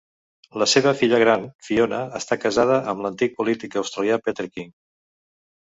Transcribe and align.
La 0.61 0.67
seva 0.71 0.93
filla 1.01 1.19
gran, 1.23 1.45
Fiona, 1.67 2.01
està 2.21 2.39
casada 2.47 2.81
amb 2.95 3.07
l'antic 3.07 3.39
polític 3.39 3.79
australià 3.85 4.23
Peter 4.29 4.49
King. 4.57 4.75